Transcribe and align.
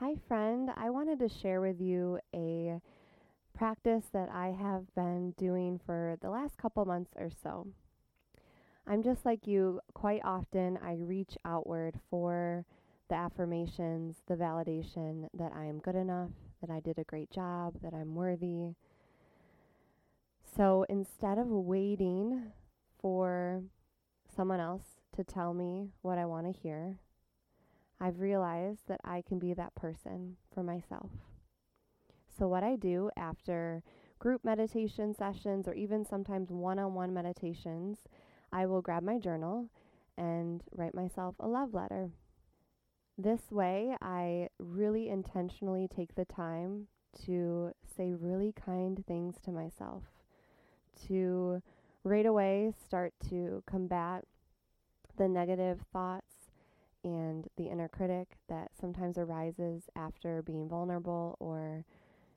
Hi, 0.00 0.16
friend. 0.26 0.70
I 0.76 0.90
wanted 0.90 1.20
to 1.20 1.28
share 1.28 1.60
with 1.60 1.80
you 1.80 2.18
a 2.34 2.80
practice 3.54 4.04
that 4.12 4.28
I 4.30 4.48
have 4.48 4.92
been 4.96 5.32
doing 5.38 5.78
for 5.86 6.16
the 6.20 6.30
last 6.30 6.56
couple 6.56 6.84
months 6.84 7.12
or 7.14 7.30
so. 7.42 7.68
I'm 8.84 9.04
just 9.04 9.24
like 9.24 9.46
you, 9.46 9.80
quite 9.94 10.22
often 10.24 10.76
I 10.82 10.94
reach 10.94 11.36
outward 11.44 12.00
for 12.10 12.64
the 13.08 13.14
affirmations, 13.14 14.16
the 14.26 14.34
validation 14.34 15.28
that 15.34 15.52
I 15.54 15.66
am 15.66 15.78
good 15.78 15.94
enough, 15.94 16.30
that 16.60 16.70
I 16.70 16.80
did 16.80 16.98
a 16.98 17.04
great 17.04 17.30
job, 17.30 17.74
that 17.82 17.94
I'm 17.94 18.16
worthy. 18.16 18.74
So 20.56 20.84
instead 20.88 21.38
of 21.38 21.46
waiting 21.46 22.50
for 23.00 23.62
someone 24.34 24.58
else 24.58 25.00
to 25.14 25.22
tell 25.22 25.54
me 25.54 25.90
what 26.00 26.18
I 26.18 26.24
want 26.24 26.52
to 26.52 26.60
hear, 26.60 26.98
I've 28.02 28.18
realized 28.18 28.88
that 28.88 29.00
I 29.04 29.22
can 29.22 29.38
be 29.38 29.54
that 29.54 29.76
person 29.76 30.36
for 30.52 30.64
myself. 30.64 31.10
So, 32.36 32.48
what 32.48 32.64
I 32.64 32.74
do 32.74 33.10
after 33.16 33.84
group 34.18 34.44
meditation 34.44 35.14
sessions 35.14 35.68
or 35.68 35.74
even 35.74 36.04
sometimes 36.04 36.50
one 36.50 36.80
on 36.80 36.94
one 36.94 37.14
meditations, 37.14 37.98
I 38.52 38.66
will 38.66 38.82
grab 38.82 39.04
my 39.04 39.18
journal 39.18 39.68
and 40.18 40.64
write 40.72 40.96
myself 40.96 41.36
a 41.38 41.46
love 41.46 41.74
letter. 41.74 42.10
This 43.16 43.52
way, 43.52 43.94
I 44.02 44.48
really 44.58 45.08
intentionally 45.08 45.86
take 45.86 46.16
the 46.16 46.24
time 46.24 46.88
to 47.26 47.70
say 47.96 48.14
really 48.14 48.52
kind 48.52 49.04
things 49.06 49.36
to 49.44 49.52
myself, 49.52 50.02
to 51.06 51.62
right 52.02 52.26
away 52.26 52.72
start 52.84 53.12
to 53.28 53.62
combat 53.64 54.24
the 55.16 55.28
negative 55.28 55.84
thoughts 55.92 56.31
and 57.04 57.48
the 57.56 57.68
inner 57.68 57.88
critic 57.88 58.36
that 58.48 58.70
sometimes 58.78 59.18
arises 59.18 59.84
after 59.96 60.42
being 60.42 60.68
vulnerable 60.68 61.36
or 61.40 61.84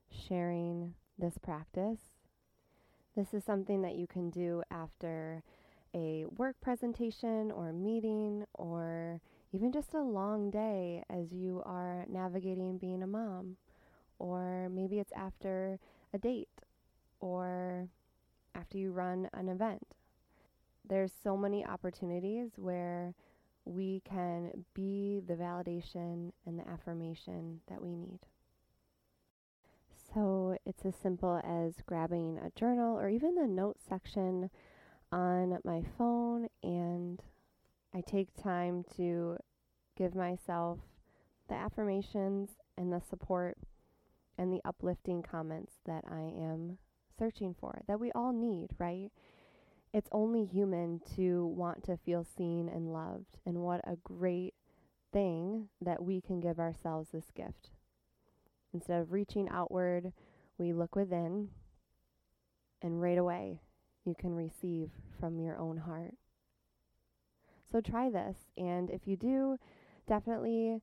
sharing 0.10 0.94
this 1.18 1.38
practice. 1.38 2.00
This 3.16 3.34
is 3.34 3.44
something 3.44 3.82
that 3.82 3.96
you 3.96 4.08
can 4.08 4.30
do 4.30 4.64
after 4.70 5.44
a 5.94 6.26
work 6.36 6.56
presentation 6.62 7.52
or 7.52 7.72
meeting 7.72 8.44
or 8.54 9.22
even 9.54 9.72
just 9.72 9.94
a 9.94 10.02
long 10.02 10.52
day 10.52 11.04
as 11.10 11.32
you 11.32 11.62
are 11.66 12.06
navigating 12.10 12.78
being 12.78 13.02
a 13.02 13.08
mom. 13.08 13.56
Or 14.20 14.70
maybe 14.70 15.00
it's 15.00 15.14
after 15.14 15.80
a 16.14 16.18
date 16.18 16.50
or 17.20 17.88
after 18.54 18.78
you 18.78 18.92
run 18.92 19.30
an 19.34 19.48
event. 19.48 19.88
There's 20.88 21.12
so 21.24 21.38
many 21.38 21.66
opportunities 21.66 22.52
where 22.58 23.14
we 23.66 24.02
can 24.06 24.66
be 24.74 25.22
the 25.28 25.34
validation 25.34 26.32
and 26.46 26.60
the 26.60 26.68
affirmation 26.68 27.62
that 27.68 27.82
we 27.82 27.96
need. 27.96 28.20
So 30.14 30.58
it's 30.66 30.86
as 30.86 30.96
simple 30.96 31.42
as 31.44 31.82
grabbing 31.86 32.38
a 32.38 32.58
journal 32.58 32.98
or 32.98 33.10
even 33.10 33.36
the 33.36 33.48
notes 33.48 33.84
section 33.88 34.50
on 35.12 35.58
my 35.64 35.84
phone, 35.98 36.48
and 36.64 37.22
I 37.94 38.02
take 38.02 38.30
time 38.42 38.86
to 38.98 39.38
give 39.98 40.16
myself 40.16 40.80
the 41.48 41.56
affirmations 41.56 42.50
and 42.78 42.92
the 42.92 43.02
support 43.02 43.58
and 44.38 44.52
the 44.52 44.62
uplifting 44.66 45.22
comments 45.22 45.74
that 45.86 46.04
I 46.10 46.20
am 46.20 46.78
searching 47.18 47.56
for, 47.60 47.82
that 47.88 48.00
we 48.00 48.12
all 48.12 48.34
need, 48.34 48.70
right? 48.78 49.10
It's 49.96 50.10
only 50.12 50.44
human 50.44 51.00
to 51.16 51.46
want 51.46 51.82
to 51.86 51.96
feel 51.96 52.26
seen 52.26 52.68
and 52.68 52.92
loved. 52.92 53.38
And 53.46 53.60
what 53.60 53.80
a 53.86 53.96
great 54.04 54.54
thing 55.14 55.70
that 55.80 56.04
we 56.04 56.20
can 56.20 56.42
give 56.42 56.60
ourselves 56.60 57.12
this 57.14 57.32
gift. 57.34 57.70
Instead 58.74 59.00
of 59.00 59.14
reaching 59.14 59.48
outward, 59.48 60.12
we 60.58 60.74
look 60.74 60.98
within, 60.98 61.48
and 62.82 63.02
right 63.02 63.18
away, 63.18 63.62
you 64.04 64.14
can 64.14 64.36
receive 64.36 64.90
from 65.18 65.40
your 65.40 65.58
own 65.58 65.78
heart. 65.78 66.16
So 67.72 67.80
try 67.80 68.10
this. 68.10 68.36
And 68.58 68.90
if 68.90 69.08
you 69.08 69.16
do, 69.16 69.56
definitely 70.10 70.82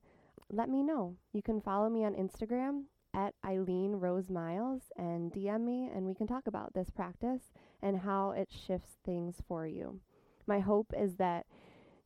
let 0.51 0.69
me 0.69 0.81
know. 0.81 1.17
You 1.33 1.43
can 1.43 1.61
follow 1.61 1.87
me 1.87 2.03
on 2.03 2.15
Instagram 2.15 2.85
at 3.13 3.35
Eileen 3.45 3.91
Rose 3.91 4.31
Miles 4.31 4.81
and 4.97 5.31
DM 5.31 5.61
me, 5.61 5.87
and 5.93 6.07
we 6.07 6.15
can 6.15 6.25
talk 6.25 6.47
about 6.47 6.73
this 6.73 6.89
practice 6.89 7.51
and 7.83 7.99
how 7.99 8.31
it 8.31 8.49
shifts 8.49 8.93
things 9.05 9.35
for 9.45 9.67
you. 9.67 9.99
My 10.47 10.61
hope 10.61 10.93
is 10.97 11.17
that 11.17 11.45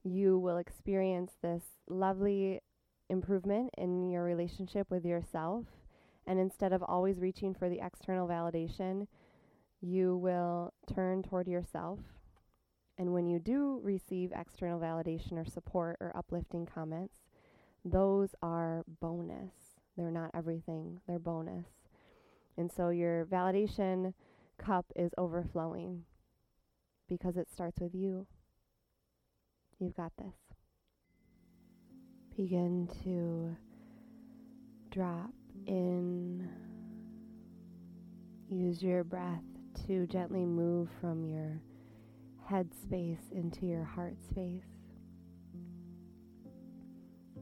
you 0.03 0.39
will 0.39 0.57
experience 0.57 1.33
this 1.41 1.63
lovely 1.87 2.61
improvement 3.09 3.69
in 3.77 4.09
your 4.09 4.23
relationship 4.23 4.89
with 4.89 5.05
yourself. 5.05 5.65
And 6.25 6.39
instead 6.39 6.73
of 6.73 6.83
always 6.83 7.19
reaching 7.19 7.53
for 7.53 7.69
the 7.69 7.79
external 7.79 8.27
validation, 8.27 9.07
you 9.79 10.17
will 10.17 10.73
turn 10.93 11.21
toward 11.21 11.47
yourself. 11.47 11.99
And 12.97 13.13
when 13.13 13.27
you 13.27 13.37
do 13.37 13.79
receive 13.83 14.33
external 14.35 14.79
validation 14.79 15.33
or 15.33 15.45
support 15.45 15.97
or 16.01 16.11
uplifting 16.17 16.65
comments, 16.65 17.19
those 17.85 18.29
are 18.41 18.83
bonus. 18.99 19.51
They're 19.95 20.11
not 20.11 20.31
everything, 20.33 20.99
they're 21.07 21.19
bonus. 21.19 21.67
And 22.57 22.71
so 22.71 22.89
your 22.89 23.25
validation 23.25 24.13
cup 24.57 24.85
is 24.95 25.11
overflowing 25.17 26.03
because 27.07 27.37
it 27.37 27.49
starts 27.51 27.79
with 27.79 27.93
you. 27.93 28.27
You've 29.79 29.95
got 29.95 30.11
this. 30.17 30.35
Begin 32.35 32.89
to 33.03 33.55
drop 34.91 35.31
in. 35.65 36.49
Use 38.49 38.81
your 38.81 39.03
breath 39.03 39.43
to 39.87 40.07
gently 40.07 40.45
move 40.45 40.89
from 41.01 41.25
your 41.25 41.61
head 42.45 42.69
space 42.73 43.31
into 43.31 43.65
your 43.65 43.83
heart 43.83 44.15
space. 44.29 44.63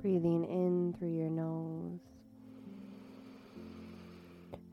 Breathing 0.01 0.45
in 0.45 0.95
through 0.97 1.15
your 1.15 1.29
nose 1.29 1.99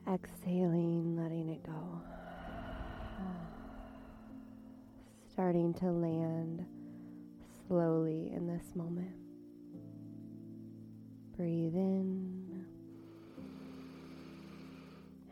Exhaling, 0.09 1.17
letting 1.17 1.49
it 1.49 1.63
go. 1.63 2.03
Starting 5.33 5.73
to 5.73 5.87
land 5.87 6.67
slowly 7.67 8.31
in 8.35 8.47
this 8.47 8.77
moment. 8.77 9.17
Breathe 11.37 11.75
in 11.75 12.67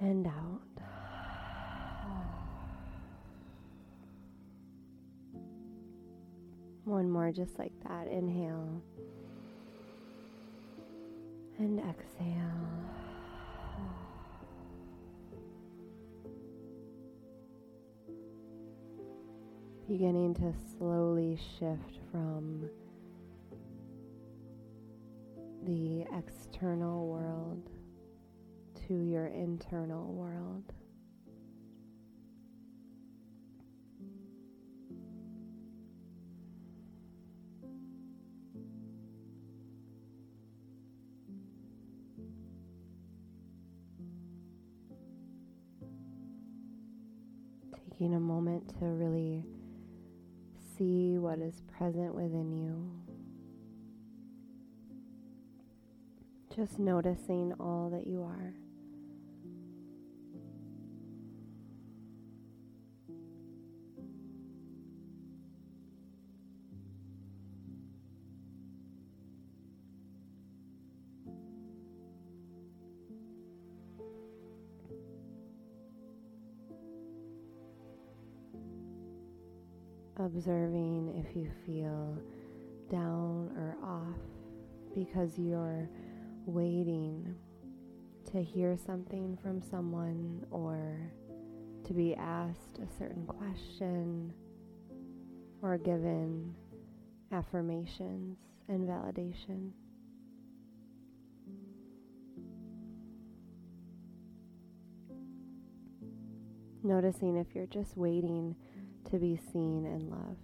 and 0.00 0.27
out. 0.27 0.61
One 6.84 7.11
more, 7.11 7.31
just 7.31 7.59
like 7.59 7.72
that. 7.87 8.09
Inhale 8.09 8.82
and 11.59 11.78
exhale. 11.78 12.80
Beginning 19.91 20.33
to 20.33 20.55
slowly 20.78 21.37
shift 21.59 21.99
from 22.12 22.71
the 25.65 26.06
external 26.17 27.09
world 27.09 27.69
to 28.87 28.95
your 29.03 29.27
internal 29.27 30.12
world. 30.12 30.62
Taking 47.91 48.14
a 48.14 48.20
moment 48.20 48.69
to 48.79 48.85
really 48.85 49.44
see 50.81 51.19
what 51.19 51.38
is 51.41 51.61
present 51.77 52.15
within 52.15 52.50
you. 52.50 52.91
Just 56.56 56.79
noticing 56.79 57.53
all 57.61 57.91
that 57.91 58.06
you 58.06 58.23
are. 58.23 58.55
Observing 80.25 81.25
if 81.26 81.34
you 81.34 81.50
feel 81.67 82.19
down 82.90 83.50
or 83.56 83.76
off 83.82 84.20
because 84.94 85.38
you're 85.38 85.88
waiting 86.46 87.34
to 88.31 88.43
hear 88.43 88.76
something 88.76 89.38
from 89.43 89.62
someone 89.62 90.44
or 90.50 90.99
to 91.84 91.93
be 91.93 92.14
asked 92.14 92.78
a 92.78 92.99
certain 92.99 93.25
question 93.26 94.32
or 95.62 95.78
given 95.78 96.55
affirmations 97.32 98.38
and 98.69 98.88
validation. 98.88 99.70
Noticing 106.82 107.37
if 107.37 107.55
you're 107.55 107.66
just 107.66 107.96
waiting 107.96 108.56
to 109.11 109.19
be 109.19 109.37
seen 109.53 109.87
and 109.87 110.09
loved. 110.09 110.37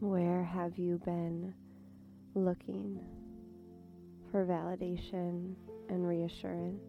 Where 0.00 0.42
have 0.42 0.76
you 0.76 1.00
been 1.04 1.54
looking 2.34 3.00
for 4.32 4.46
validation 4.46 5.54
and 5.90 6.08
reassurance? 6.08 6.82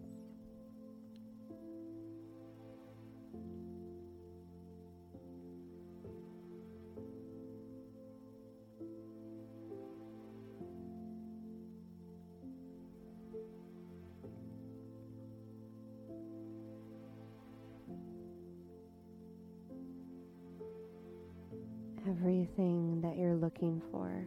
Everything 22.07 23.01
that 23.01 23.17
you're 23.17 23.35
looking 23.35 23.81
for 23.91 24.25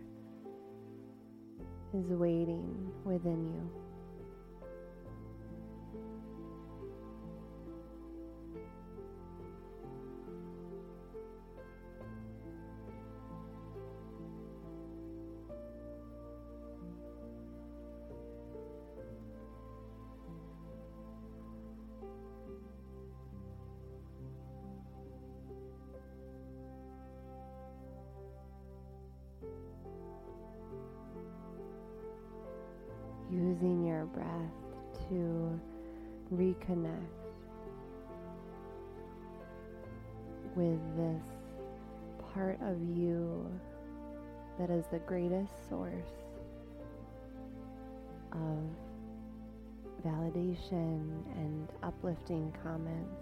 is 1.95 2.11
waiting 2.11 2.86
within 3.07 3.47
you. 3.55 3.86
Breath 34.07 34.53
to 35.09 35.61
reconnect 36.35 37.01
with 40.55 40.81
this 40.97 41.23
part 42.35 42.59
of 42.63 42.81
you 42.97 43.47
that 44.59 44.71
is 44.71 44.85
the 44.91 44.99
greatest 45.01 45.53
source 45.69 46.09
of 48.33 48.59
validation 50.05 51.25
and 51.37 51.69
uplifting 51.83 52.53
comments, 52.63 53.21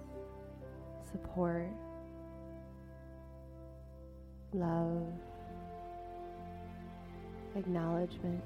support, 1.11 1.71
love, 4.53 5.07
acknowledgement. 7.57 8.43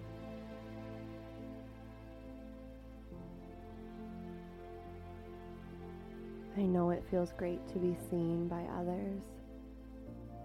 I 6.58 6.62
know 6.62 6.90
it 6.90 7.04
feels 7.08 7.32
great 7.36 7.64
to 7.68 7.78
be 7.78 7.96
seen 8.10 8.48
by 8.48 8.62
others, 8.80 9.22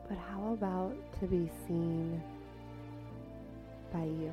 but 0.08 0.16
how 0.16 0.54
about 0.54 0.94
to 1.20 1.26
be 1.26 1.50
seen 1.68 2.22
by 3.92 4.04
you? 4.04 4.32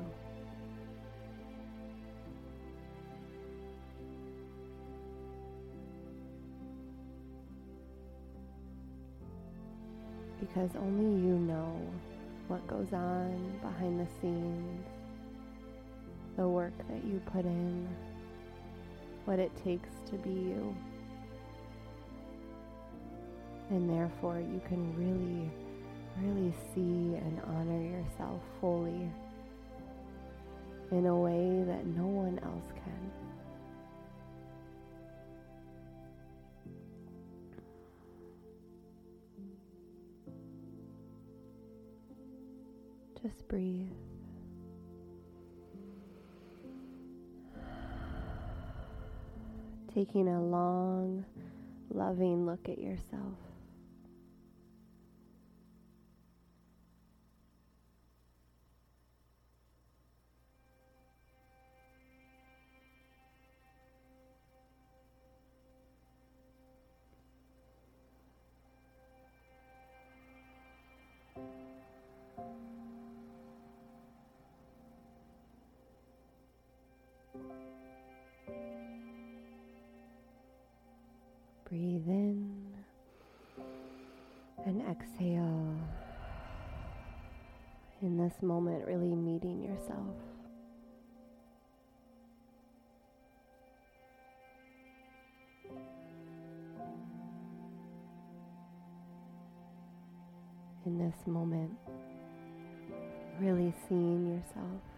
Because 10.39 10.69
only 10.75 11.19
you 11.27 11.33
know 11.33 11.81
what 12.47 12.67
goes 12.67 12.93
on 12.93 13.57
behind 13.63 13.99
the 13.99 14.07
scenes, 14.21 14.85
the 16.37 16.47
work 16.47 16.73
that 16.89 17.03
you 17.03 17.19
put 17.33 17.45
in, 17.45 17.89
what 19.25 19.39
it 19.39 19.51
takes 19.63 19.89
to 20.11 20.17
be 20.17 20.29
you 20.29 20.75
and 23.71 23.89
therefore 23.89 24.37
you 24.39 24.61
can 24.67 24.93
really, 24.97 25.49
really 26.21 26.53
see 26.75 27.15
and 27.15 27.41
honor 27.47 27.81
yourself 27.81 28.41
fully 28.59 29.09
in 30.91 31.05
a 31.05 31.15
way 31.15 31.63
that 31.65 31.85
no 31.87 32.05
one 32.05 32.37
else 32.43 32.65
can. 32.75 33.11
Just 43.23 43.47
breathe. 43.47 43.87
Taking 49.93 50.27
a 50.27 50.41
long, 50.41 51.23
loving 51.93 52.45
look 52.45 52.67
at 52.67 52.79
yourself. 52.79 53.37
Exhale. 85.01 85.75
In 88.01 88.17
this 88.17 88.33
moment, 88.41 88.85
really 88.85 89.13
meeting 89.15 89.61
yourself. 89.61 90.15
In 100.85 100.97
this 100.97 101.27
moment, 101.27 101.71
really 103.39 103.73
seeing 103.87 104.27
yourself. 104.27 104.90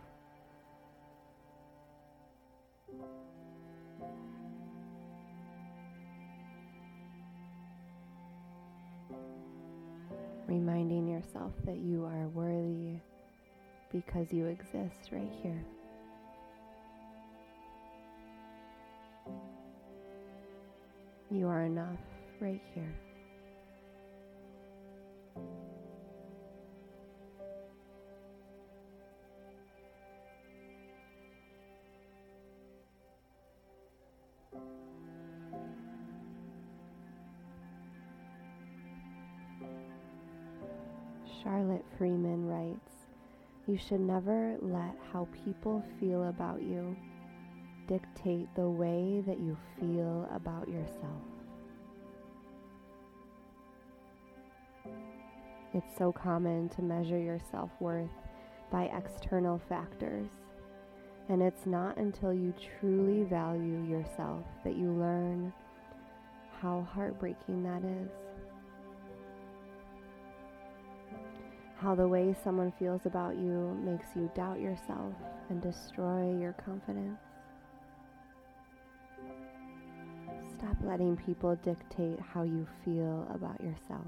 Yourself 11.23 11.51
that 11.65 11.77
you 11.77 12.03
are 12.05 12.27
worthy 12.29 12.99
because 13.91 14.31
you 14.31 14.47
exist 14.47 15.09
right 15.11 15.31
here. 15.41 15.63
You 21.31 21.47
are 21.47 21.63
enough 21.63 21.99
right 22.39 22.61
here. 22.73 22.93
You 43.73 43.79
should 43.79 44.01
never 44.01 44.55
let 44.61 44.93
how 45.11 45.27
people 45.43 45.83
feel 45.99 46.25
about 46.25 46.61
you 46.61 46.95
dictate 47.87 48.47
the 48.53 48.69
way 48.69 49.23
that 49.25 49.39
you 49.39 49.57
feel 49.79 50.29
about 50.31 50.69
yourself. 50.69 51.23
It's 55.73 55.97
so 55.97 56.11
common 56.11 56.69
to 56.69 56.83
measure 56.83 57.17
your 57.17 57.39
self 57.49 57.71
worth 57.79 58.11
by 58.71 58.91
external 58.95 59.59
factors. 59.67 60.29
And 61.27 61.41
it's 61.41 61.65
not 61.65 61.97
until 61.97 62.31
you 62.31 62.53
truly 62.79 63.23
value 63.23 63.83
yourself 63.89 64.43
that 64.63 64.75
you 64.75 64.91
learn 64.91 65.51
how 66.61 66.87
heartbreaking 66.93 67.63
that 67.63 67.83
is. 67.83 68.32
How 71.83 71.95
the 71.95 72.07
way 72.07 72.33
someone 72.45 72.71
feels 72.79 73.05
about 73.05 73.35
you 73.35 73.77
makes 73.83 74.07
you 74.15 74.31
doubt 74.33 74.61
yourself 74.61 75.13
and 75.49 75.61
destroy 75.61 76.33
your 76.39 76.53
confidence. 76.53 77.19
Stop 80.57 80.77
letting 80.81 81.17
people 81.17 81.57
dictate 81.57 82.21
how 82.21 82.43
you 82.43 82.65
feel 82.85 83.27
about 83.35 83.59
yourself. 83.59 84.07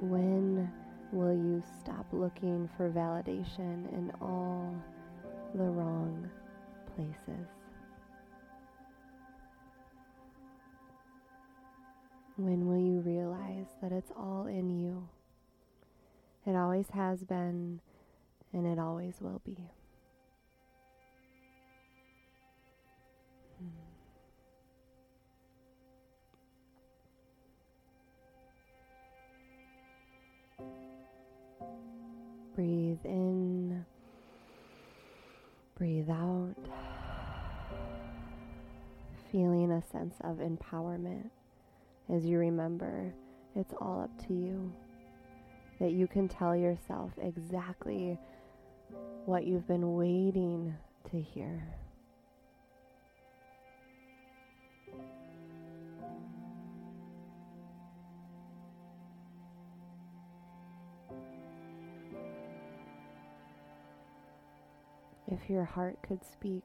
When 0.00 0.70
will 1.12 1.32
you 1.32 1.62
stop 1.80 2.04
looking 2.12 2.68
for 2.76 2.90
validation 2.90 3.90
in 3.94 4.12
all 4.20 4.74
the 5.54 5.64
wrong 5.64 6.28
places? 6.94 7.61
When 12.36 12.66
will 12.66 12.78
you 12.78 13.00
realize 13.00 13.66
that 13.82 13.92
it's 13.92 14.10
all 14.16 14.46
in 14.46 14.70
you? 14.70 15.06
It 16.46 16.56
always 16.56 16.88
has 16.94 17.22
been, 17.22 17.80
and 18.54 18.66
it 18.66 18.78
always 18.78 19.16
will 19.20 19.42
be. 19.44 19.58
Hmm. 23.58 23.68
Breathe 32.54 32.98
in, 33.04 33.84
breathe 35.76 36.08
out, 36.08 36.56
feeling 39.30 39.70
a 39.70 39.82
sense 39.92 40.14
of 40.22 40.38
empowerment 40.38 41.30
as 42.08 42.24
you 42.24 42.38
remember 42.38 43.12
it's 43.54 43.74
all 43.80 44.00
up 44.02 44.26
to 44.26 44.32
you. 44.32 44.72
That 45.78 45.92
you 45.92 46.06
can 46.06 46.28
tell 46.28 46.54
yourself 46.54 47.10
exactly 47.20 48.18
what 49.26 49.46
you've 49.46 49.66
been 49.66 49.94
waiting 49.94 50.74
to 51.10 51.20
hear. 51.20 51.62
If 65.28 65.48
your 65.48 65.64
heart 65.64 65.96
could 66.02 66.24
speak, 66.24 66.62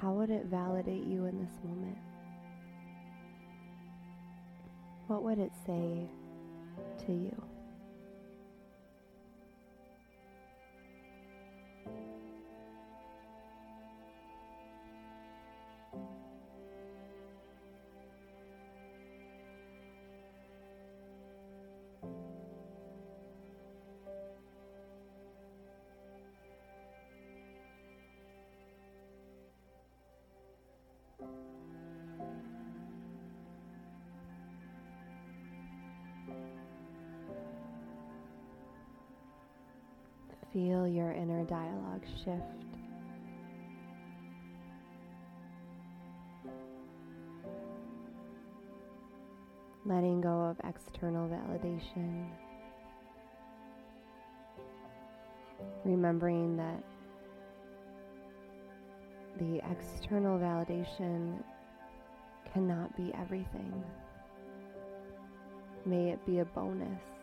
how 0.00 0.12
would 0.12 0.30
it 0.30 0.46
validate 0.46 1.04
you 1.04 1.26
in 1.26 1.38
this 1.38 1.58
moment? 1.64 1.97
What 5.08 5.22
would 5.22 5.38
it 5.38 5.52
say 5.66 6.06
to 7.06 7.12
you? 7.12 7.57
Feel 40.52 40.88
your 40.88 41.12
inner 41.12 41.44
dialogue 41.44 42.04
shift. 42.24 42.42
Letting 49.84 50.22
go 50.22 50.28
of 50.28 50.56
external 50.64 51.28
validation. 51.28 52.26
Remembering 55.84 56.56
that 56.56 56.82
the 59.38 59.60
external 59.70 60.38
validation 60.38 61.42
cannot 62.52 62.96
be 62.96 63.12
everything. 63.14 63.84
May 65.84 66.10
it 66.10 66.24
be 66.24 66.38
a 66.38 66.44
bonus 66.46 67.17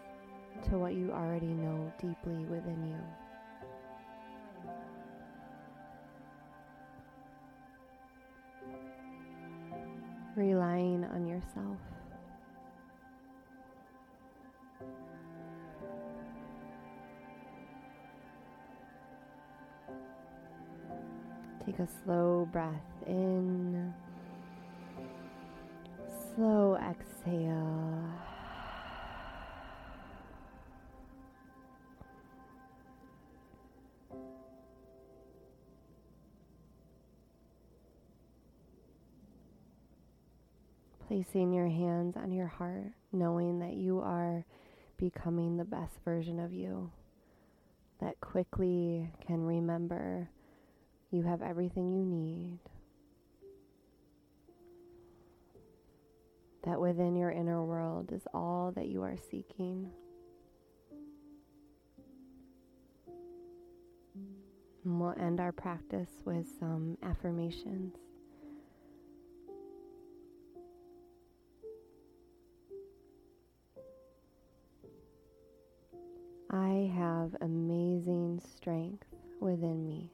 to 0.63 0.77
what 0.77 0.93
you 0.93 1.11
already 1.11 1.47
know 1.47 1.91
deeply 1.99 2.45
within 2.45 2.87
you. 2.87 2.97
Relying 10.35 11.05
on 11.05 11.27
yourself. 11.27 11.77
Take 21.65 21.79
a 21.79 21.87
slow 22.03 22.47
breath 22.51 22.69
in, 23.07 23.93
slow 26.35 26.75
exhale. 26.77 27.84
Placing 41.15 41.53
your 41.53 41.69
hands 41.69 42.17
on 42.17 42.33
your 42.33 42.47
heart, 42.47 42.91
knowing 43.13 43.59
that 43.59 43.75
you 43.75 44.01
are 44.01 44.43
becoming 44.97 45.55
the 45.55 45.63
best 45.63 45.93
version 46.03 46.41
of 46.41 46.51
you, 46.51 46.91
that 48.01 48.19
quickly 48.19 49.09
can 49.25 49.41
remember 49.41 50.29
you 51.11 51.23
have 51.23 51.41
everything 51.41 51.93
you 51.93 52.03
need, 52.03 52.59
that 56.65 56.81
within 56.81 57.15
your 57.15 57.31
inner 57.31 57.63
world 57.63 58.11
is 58.11 58.27
all 58.33 58.73
that 58.75 58.89
you 58.89 59.01
are 59.01 59.15
seeking. 59.31 59.89
And 64.83 64.99
we'll 64.99 65.15
end 65.17 65.39
our 65.39 65.53
practice 65.53 66.09
with 66.25 66.45
some 66.59 66.97
affirmations. 67.01 67.95
I 76.75 76.91
have 76.93 77.37
amazing 77.39 78.41
strength 78.57 79.07
within 79.39 79.87
me. 79.87 80.11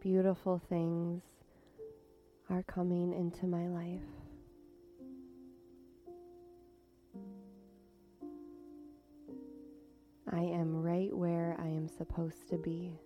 Beautiful 0.00 0.60
things 0.68 1.22
are 2.50 2.64
coming 2.64 3.12
into 3.12 3.46
my 3.46 3.68
life. 3.68 4.00
I 10.32 10.40
am 10.40 10.82
right 10.82 11.16
where 11.16 11.56
I 11.60 11.68
am 11.68 11.86
supposed 11.86 12.48
to 12.50 12.58
be. 12.58 12.98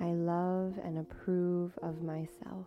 I 0.00 0.12
love 0.12 0.74
and 0.84 0.98
approve 0.98 1.72
of 1.82 2.02
myself. 2.02 2.66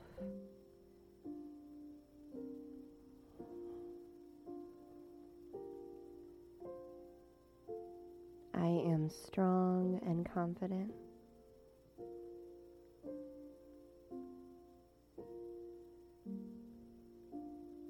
I 8.56 8.66
am 8.66 9.10
strong 9.10 10.00
and 10.06 10.28
confident. 10.34 10.92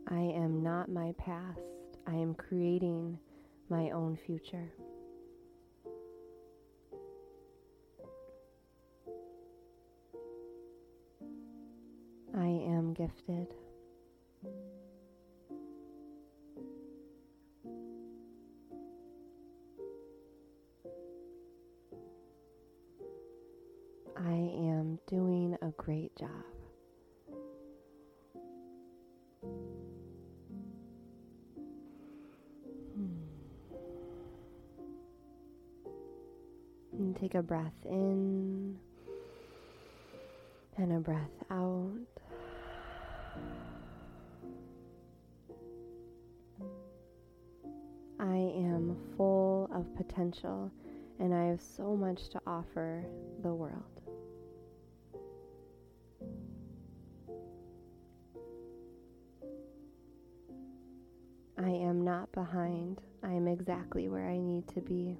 I 0.07 0.19
am 0.19 0.61
not 0.63 0.89
my 0.89 1.13
past. 1.17 1.59
I 2.07 2.13
am 2.15 2.33
creating 2.33 3.17
my 3.69 3.91
own 3.91 4.17
future. 4.25 4.69
Am 13.09 13.15
gifted. 13.15 13.47
I 24.17 24.31
am 24.31 24.99
doing 25.07 25.57
a 25.61 25.69
great 25.77 26.15
job. 26.17 26.29
And 36.91 37.15
take 37.15 37.35
a 37.35 37.41
breath 37.41 37.71
in 37.85 38.77
and 40.77 40.91
a 40.93 40.99
breath 40.99 41.29
out. 41.49 41.78
Potential 50.09 50.71
and 51.19 51.33
I 51.33 51.45
have 51.45 51.61
so 51.61 51.95
much 51.95 52.29
to 52.29 52.41
offer 52.47 53.05
the 53.41 53.53
world. 53.53 53.83
I 61.57 61.69
am 61.69 62.03
not 62.03 62.31
behind. 62.31 63.01
I 63.21 63.33
am 63.33 63.47
exactly 63.47 64.07
where 64.07 64.27
I 64.29 64.37
need 64.37 64.67
to 64.69 64.81
be. 64.81 65.17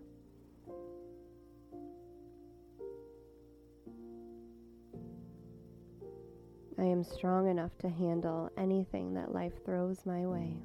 I 6.78 6.84
am 6.84 7.04
strong 7.04 7.50
enough 7.50 7.78
to 7.80 7.90
handle 7.90 8.50
anything 8.58 9.14
that 9.16 9.34
life 9.34 9.66
throws 9.66 10.06
my 10.06 10.26
way. 10.26 10.56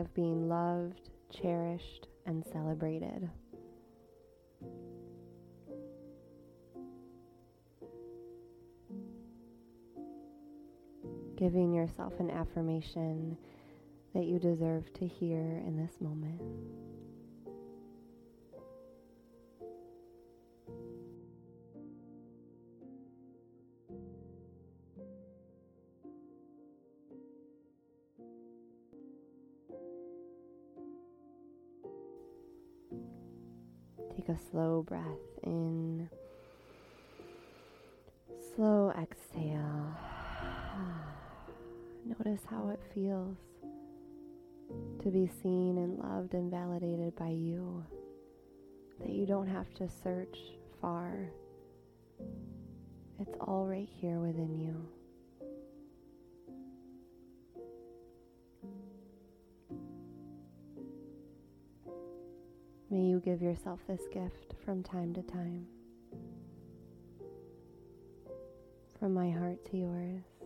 Of 0.00 0.12
being 0.14 0.48
loved, 0.48 1.10
cherished, 1.30 2.08
and 2.26 2.44
celebrated. 2.52 3.30
Giving 11.36 11.72
yourself 11.72 12.14
an 12.18 12.30
affirmation 12.30 13.36
that 14.14 14.24
you 14.24 14.38
deserve 14.38 14.92
to 14.94 15.06
hear 15.06 15.62
in 15.66 15.76
this 15.76 16.00
moment. 16.00 16.40
Slow 34.50 34.82
breath 34.82 35.04
in, 35.44 36.08
slow 38.54 38.92
exhale. 39.00 39.96
Notice 42.18 42.40
how 42.48 42.70
it 42.70 42.80
feels 42.94 43.36
to 45.02 45.10
be 45.10 45.30
seen 45.42 45.78
and 45.78 45.98
loved 45.98 46.34
and 46.34 46.50
validated 46.50 47.14
by 47.16 47.28
you. 47.28 47.84
That 49.00 49.10
you 49.10 49.26
don't 49.26 49.48
have 49.48 49.72
to 49.74 49.88
search 50.02 50.36
far, 50.80 51.30
it's 53.18 53.34
all 53.40 53.66
right 53.66 53.88
here 54.00 54.18
within 54.18 54.58
you. 54.58 54.99
May 62.92 63.02
you 63.02 63.20
give 63.20 63.40
yourself 63.40 63.78
this 63.86 64.02
gift 64.12 64.54
from 64.64 64.82
time 64.82 65.14
to 65.14 65.22
time. 65.22 65.66
From 68.98 69.14
my 69.14 69.30
heart 69.30 69.64
to 69.70 69.76
yours. 69.76 70.39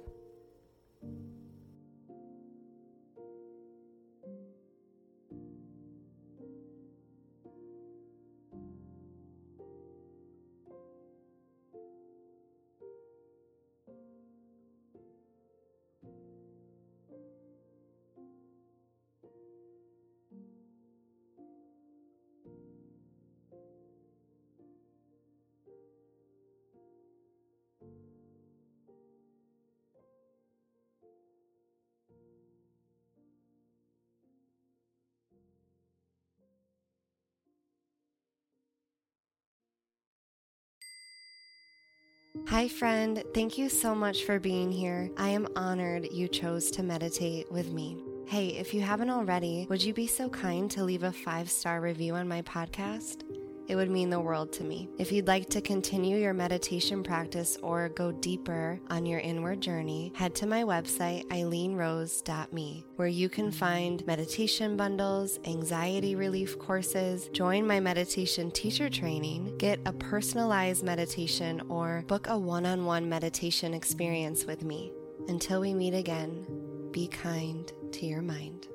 Hi, 42.48 42.68
friend. 42.68 43.24
Thank 43.32 43.56
you 43.56 43.70
so 43.70 43.94
much 43.94 44.24
for 44.24 44.38
being 44.38 44.70
here. 44.70 45.10
I 45.16 45.30
am 45.30 45.48
honored 45.56 46.12
you 46.12 46.28
chose 46.28 46.70
to 46.72 46.82
meditate 46.82 47.50
with 47.50 47.72
me. 47.72 47.96
Hey, 48.26 48.48
if 48.48 48.74
you 48.74 48.82
haven't 48.82 49.08
already, 49.08 49.66
would 49.70 49.82
you 49.82 49.94
be 49.94 50.06
so 50.06 50.28
kind 50.28 50.70
to 50.72 50.84
leave 50.84 51.04
a 51.04 51.12
five 51.12 51.50
star 51.50 51.80
review 51.80 52.14
on 52.14 52.28
my 52.28 52.42
podcast? 52.42 53.22
It 53.66 53.76
would 53.76 53.90
mean 53.90 54.10
the 54.10 54.20
world 54.20 54.52
to 54.54 54.64
me. 54.64 54.88
If 54.98 55.10
you'd 55.10 55.26
like 55.26 55.48
to 55.50 55.60
continue 55.60 56.18
your 56.18 56.34
meditation 56.34 57.02
practice 57.02 57.56
or 57.62 57.88
go 57.88 58.12
deeper 58.12 58.78
on 58.90 59.06
your 59.06 59.20
inward 59.20 59.60
journey, 59.60 60.12
head 60.14 60.34
to 60.36 60.46
my 60.46 60.64
website, 60.64 61.26
eileenrose.me, 61.28 62.84
where 62.96 63.08
you 63.08 63.28
can 63.28 63.50
find 63.50 64.06
meditation 64.06 64.76
bundles, 64.76 65.38
anxiety 65.46 66.14
relief 66.14 66.58
courses, 66.58 67.28
join 67.32 67.66
my 67.66 67.80
meditation 67.80 68.50
teacher 68.50 68.90
training, 68.90 69.56
get 69.56 69.80
a 69.86 69.92
personalized 69.92 70.82
meditation, 70.84 71.62
or 71.68 72.04
book 72.06 72.28
a 72.28 72.38
one 72.38 72.66
on 72.66 72.84
one 72.84 73.08
meditation 73.08 73.72
experience 73.72 74.44
with 74.44 74.62
me. 74.62 74.92
Until 75.28 75.60
we 75.60 75.72
meet 75.72 75.94
again, 75.94 76.44
be 76.90 77.08
kind 77.08 77.72
to 77.92 78.06
your 78.06 78.22
mind. 78.22 78.68